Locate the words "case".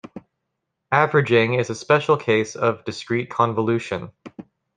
2.17-2.55